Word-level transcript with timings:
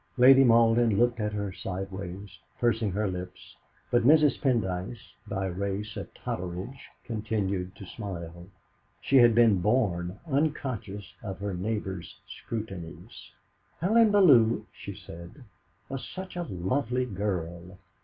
Lady 0.17 0.43
Malden 0.43 0.97
looked 0.97 1.19
at 1.19 1.31
her 1.33 1.51
sideways, 1.51 2.39
pursing 2.59 2.89
her 2.91 3.07
lips; 3.07 3.55
but 3.91 4.01
Mrs. 4.01 4.41
Pendyce, 4.41 5.13
by 5.27 5.45
race 5.45 5.95
a 5.95 6.05
Totteridge, 6.05 6.87
continued 7.03 7.75
to 7.75 7.85
smile. 7.85 8.47
She 8.99 9.17
had 9.17 9.35
been 9.35 9.61
born 9.61 10.17
unconscious 10.25 11.13
of 11.21 11.37
her 11.37 11.53
neighbours' 11.53 12.15
scrutinies. 12.27 13.29
"Helen 13.79 14.09
Bellew," 14.11 14.65
she 14.73 14.95
said, 14.95 15.43
"was 15.87 16.03
such 16.03 16.35
a 16.35 16.41
lovely 16.49 17.05
girl. 17.05 17.77